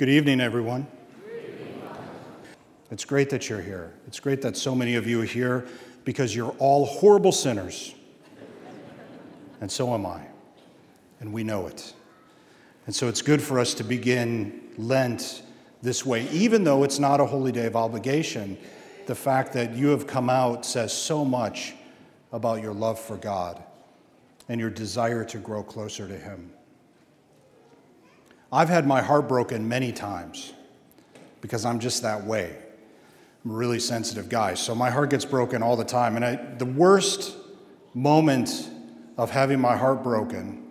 [0.00, 0.86] Good evening, everyone.
[2.90, 3.92] It's great that you're here.
[4.06, 5.68] It's great that so many of you are here
[6.06, 7.94] because you're all horrible sinners.
[9.60, 10.22] And so am I.
[11.20, 11.92] And we know it.
[12.86, 15.42] And so it's good for us to begin Lent
[15.82, 18.56] this way, even though it's not a holy day of obligation.
[19.04, 21.74] The fact that you have come out says so much
[22.32, 23.62] about your love for God
[24.48, 26.52] and your desire to grow closer to Him.
[28.52, 30.52] I've had my heart broken many times
[31.40, 32.56] because I'm just that way.
[33.44, 36.16] I'm a really sensitive guy, so my heart gets broken all the time.
[36.16, 37.36] And I, the worst
[37.94, 38.68] moment
[39.16, 40.66] of having my heart broken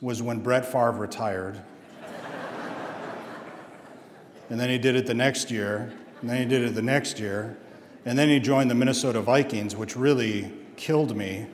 [0.00, 1.60] was when Brett Favre retired.
[4.50, 7.18] and then he did it the next year, and then he did it the next
[7.18, 7.56] year,
[8.04, 11.46] and then he joined the Minnesota Vikings, which really killed me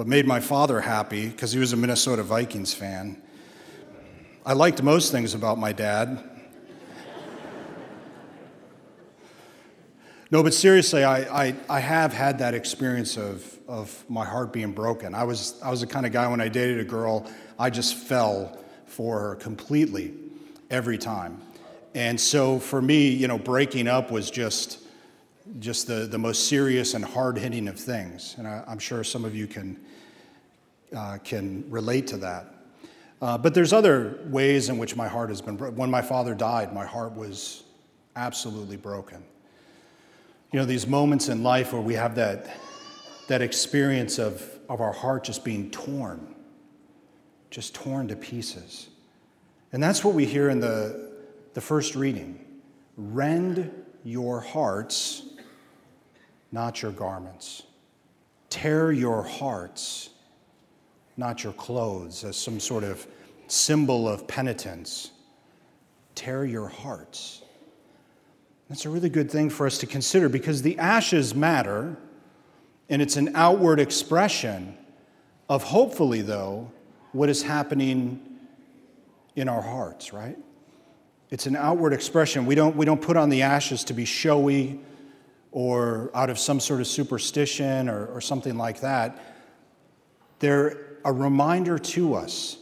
[0.00, 3.20] but made my father happy because he was a Minnesota Vikings fan.
[4.46, 6.24] I liked most things about my dad.
[10.30, 14.72] no, but seriously, I, I, I have had that experience of, of my heart being
[14.72, 15.14] broken.
[15.14, 17.94] I was, I was the kind of guy when I dated a girl, I just
[17.94, 20.14] fell for her completely
[20.70, 21.42] every time.
[21.94, 24.79] And so for me, you know, breaking up was just
[25.58, 28.34] just the, the most serious and hard hitting of things.
[28.38, 29.80] And I, am sure some of you can,
[30.96, 32.54] uh, can relate to that.
[33.20, 35.76] Uh, but there's other ways in which my heart has been broken.
[35.76, 37.64] When my father died, my heart was
[38.16, 39.22] absolutely broken.
[40.52, 42.46] You know, these moments in life where we have that,
[43.28, 46.34] that experience of, of our heart just being torn,
[47.50, 48.88] just torn to pieces.
[49.72, 51.12] And that's what we hear in the,
[51.54, 52.44] the first reading.
[52.96, 53.70] Rend
[54.02, 55.29] your hearts
[56.52, 57.62] not your garments.
[58.48, 60.10] Tear your hearts,
[61.16, 63.06] not your clothes, as some sort of
[63.46, 65.10] symbol of penitence.
[66.14, 67.42] Tear your hearts.
[68.68, 71.96] That's a really good thing for us to consider because the ashes matter,
[72.88, 74.76] and it's an outward expression
[75.48, 76.70] of hopefully, though,
[77.12, 78.20] what is happening
[79.34, 80.38] in our hearts, right?
[81.30, 82.46] It's an outward expression.
[82.46, 84.80] We don't, we don't put on the ashes to be showy
[85.52, 89.18] or out of some sort of superstition or, or something like that.
[90.38, 92.56] They're a reminder to us,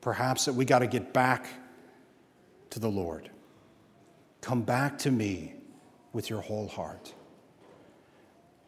[0.00, 1.46] perhaps, that we got to get back
[2.70, 3.30] to the Lord.
[4.40, 5.54] Come back to me
[6.12, 7.12] with your whole heart.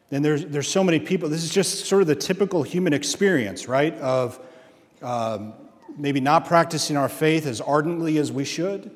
[0.09, 3.67] And there's, there's so many people, this is just sort of the typical human experience,
[3.67, 3.95] right?
[3.95, 4.39] Of
[5.01, 5.53] um,
[5.97, 8.91] maybe not practicing our faith as ardently as we should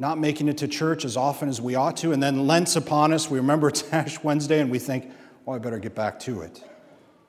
[0.00, 3.12] not making it to church as often as we ought to, and then Lent's upon
[3.12, 3.30] us.
[3.30, 5.12] We remember it's Ash Wednesday and we think,
[5.46, 6.64] oh, I better get back to it.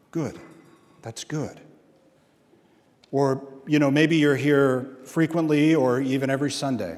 [0.09, 0.39] Good.
[1.01, 1.59] That's good.
[3.11, 6.97] Or, you know, maybe you're here frequently or even every Sunday.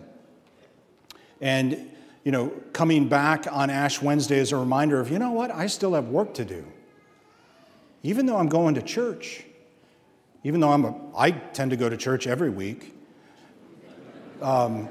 [1.41, 1.90] And,
[2.23, 5.66] you know, coming back on Ash Wednesday is a reminder of, you know what, I
[5.66, 6.67] still have work to do.
[8.03, 9.44] Even though I'm going to church,
[10.44, 12.94] even though I'm a, I tend to go to church every week.
[14.40, 14.88] Um,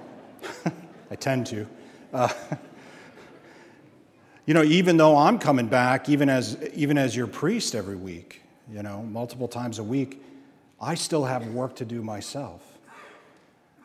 [1.10, 1.66] I tend to.
[2.12, 2.28] Uh,
[4.46, 8.42] you know, even though I'm coming back, even as, even as your priest every week,
[8.70, 10.22] you know, multiple times a week,
[10.80, 12.62] I still have work to do myself.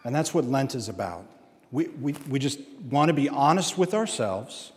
[0.04, 1.26] And that's what Lent is about.
[1.72, 4.72] We, we, we just want to be honest with ourselves.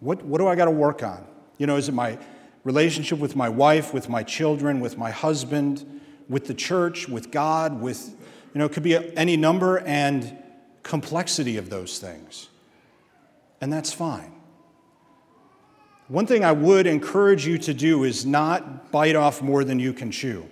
[0.00, 1.26] What, what do I got to work on?
[1.58, 2.18] You know, is it my
[2.64, 7.80] relationship with my wife, with my children, with my husband, with the church, with God,
[7.80, 8.14] with,
[8.54, 10.36] you know, it could be any number, and
[10.82, 12.48] complexity of those things.
[13.60, 14.32] And that's fine.
[16.08, 19.92] One thing I would encourage you to do is not bite off more than you
[19.92, 20.44] can chew.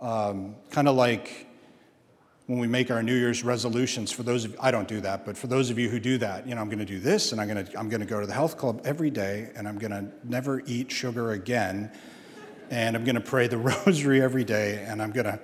[0.00, 1.46] Um, kind of like
[2.46, 4.12] when we make our New Year's resolutions.
[4.12, 6.46] For those of I don't do that, but for those of you who do that,
[6.46, 8.20] you know, I'm going to do this, and I'm going to I'm going to go
[8.20, 11.90] to the health club every day, and I'm going to never eat sugar again,
[12.70, 15.40] and I'm going to pray the rosary every day, and I'm going to.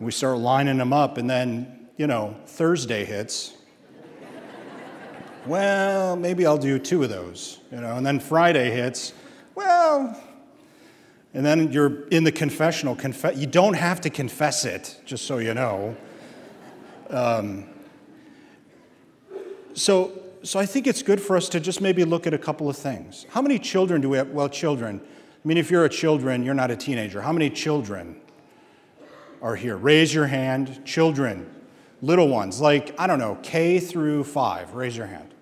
[0.00, 3.54] We start lining them up, and then you know, Thursday hits,
[5.46, 9.12] well, maybe I'll do two of those, you know, and then Friday hits,
[9.54, 10.18] well,
[11.34, 12.94] and then you're in the confessional.
[12.94, 15.96] Conf- you don't have to confess it, just so you know.
[17.10, 17.66] Um,
[19.74, 22.68] so, so I think it's good for us to just maybe look at a couple
[22.70, 23.26] of things.
[23.30, 24.30] How many children do we have?
[24.30, 25.00] Well, children.
[25.02, 27.20] I mean, if you're a children, you're not a teenager.
[27.22, 28.20] How many children
[29.42, 29.76] are here?
[29.76, 30.84] Raise your hand.
[30.84, 31.57] Children
[32.00, 34.74] little ones, like, I don't know, K through five.
[34.74, 35.34] Raise your hand.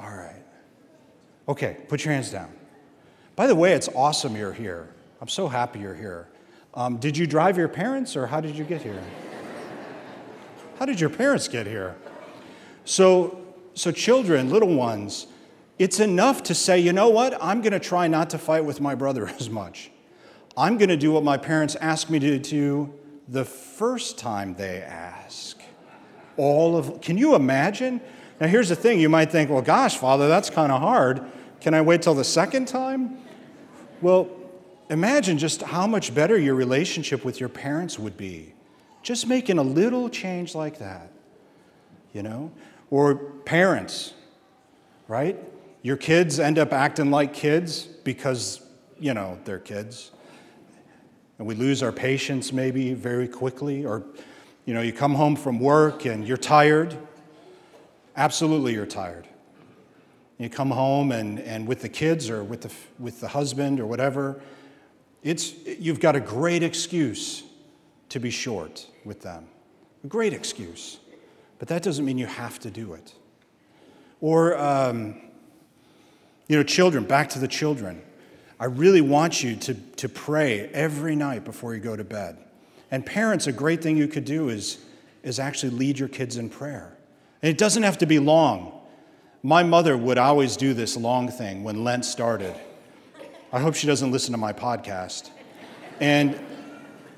[0.00, 0.42] All right.
[1.48, 2.52] Okay, put your hands down.
[3.36, 4.88] By the way, it's awesome you're here.
[5.20, 6.28] I'm so happy you're here.
[6.74, 9.02] Um, did you drive your parents, or how did you get here?
[10.78, 11.96] how did your parents get here?
[12.84, 13.44] So,
[13.74, 15.26] so children, little ones,
[15.78, 17.36] it's enough to say, you know what?
[17.42, 19.90] I'm going to try not to fight with my brother as much.
[20.56, 22.92] I'm going to do what my parents asked me to do
[23.28, 25.60] the first time they ask.
[26.36, 28.00] All of, can you imagine?
[28.40, 31.20] Now, here's the thing you might think, well, gosh, Father, that's kind of hard.
[31.60, 33.18] Can I wait till the second time?
[34.00, 34.28] Well,
[34.88, 38.54] imagine just how much better your relationship with your parents would be.
[39.02, 41.10] Just making a little change like that,
[42.12, 42.52] you know?
[42.90, 44.14] Or parents,
[45.08, 45.36] right?
[45.82, 48.60] Your kids end up acting like kids because,
[48.98, 50.12] you know, they're kids.
[51.38, 53.84] And we lose our patience maybe very quickly.
[53.84, 54.02] Or,
[54.64, 56.96] you know, you come home from work and you're tired.
[58.16, 59.26] Absolutely, you're tired.
[60.38, 63.86] You come home and, and with the kids or with the, with the husband or
[63.86, 64.40] whatever,
[65.22, 67.42] it's, you've got a great excuse
[68.08, 69.46] to be short with them.
[70.04, 70.98] A great excuse.
[71.58, 73.14] But that doesn't mean you have to do it.
[74.20, 75.20] Or, um,
[76.48, 78.02] you know, children, back to the children.
[78.60, 82.38] I really want you to, to pray every night before you go to bed.
[82.90, 84.78] And parents, a great thing you could do is,
[85.22, 86.96] is actually lead your kids in prayer.
[87.42, 88.80] And it doesn't have to be long.
[89.42, 92.54] My mother would always do this long thing when Lent started.
[93.52, 95.30] I hope she doesn't listen to my podcast.
[96.00, 96.38] And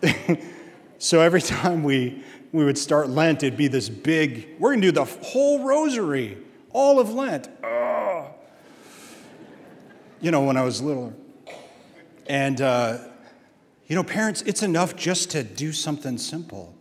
[0.98, 2.22] so every time we,
[2.52, 6.36] we would start Lent, it'd be this big, we're going to do the whole rosary,
[6.72, 7.48] all of Lent.
[7.64, 8.34] Oh.
[10.20, 11.14] You know, when I was little.
[12.30, 12.98] And, uh,
[13.88, 16.72] you know, parents, it's enough just to do something simple.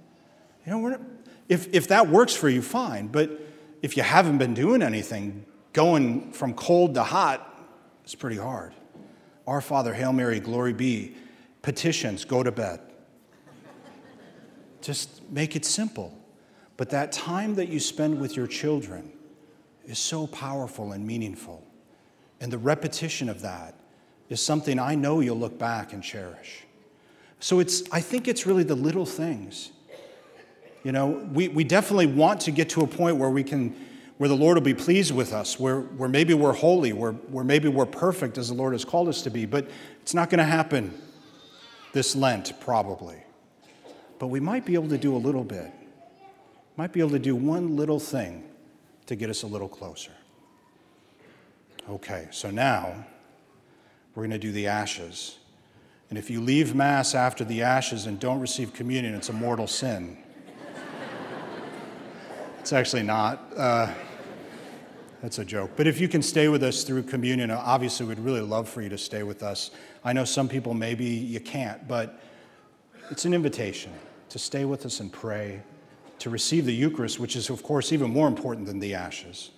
[0.63, 0.99] You know,
[1.47, 3.07] if, if that works for you, fine.
[3.07, 3.31] But
[3.81, 5.43] if you haven't been doing anything,
[5.73, 7.67] going from cold to hot
[8.05, 8.75] is pretty hard.
[9.47, 11.15] Our Father, Hail Mary, glory be.
[11.63, 12.79] Petitions, go to bed.
[14.83, 16.15] Just make it simple.
[16.77, 19.11] But that time that you spend with your children
[19.83, 21.65] is so powerful and meaningful.
[22.39, 23.78] And the repetition of that
[24.29, 26.63] is something I know you'll look back and cherish.
[27.39, 29.71] So it's, I think it's really the little things.
[30.83, 33.75] You know, we, we definitely want to get to a point where we can,
[34.17, 37.43] where the Lord will be pleased with us, where, where maybe we're holy, where, where
[37.43, 39.45] maybe we're perfect as the Lord has called us to be.
[39.45, 39.69] But
[40.01, 40.93] it's not going to happen
[41.91, 43.17] this Lent, probably.
[44.19, 45.71] But we might be able to do a little bit.
[46.77, 48.43] Might be able to do one little thing
[49.07, 50.11] to get us a little closer.
[51.89, 53.05] Okay, so now
[54.19, 55.37] we're going to do the ashes.
[56.09, 59.65] And if you leave Mass after the ashes and don't receive communion, it's a mortal
[59.65, 60.17] sin.
[62.59, 63.41] it's actually not.
[63.55, 63.93] Uh,
[65.21, 65.71] that's a joke.
[65.77, 68.89] But if you can stay with us through communion, obviously we'd really love for you
[68.89, 69.71] to stay with us.
[70.03, 72.21] I know some people maybe you can't, but
[73.09, 73.93] it's an invitation
[74.27, 75.61] to stay with us and pray,
[76.17, 79.51] to receive the Eucharist, which is, of course, even more important than the ashes.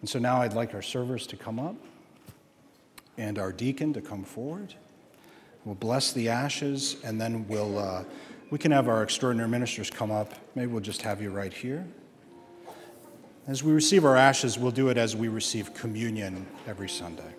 [0.00, 1.74] And so now I'd like our servers to come up
[3.20, 4.74] and our deacon to come forward.
[5.64, 8.04] We'll bless the ashes, and then we'll, uh,
[8.50, 10.32] we can have our extraordinary ministers come up.
[10.54, 11.86] Maybe we'll just have you right here.
[13.46, 17.34] As we receive our ashes, we'll do it as we receive communion every Sunday.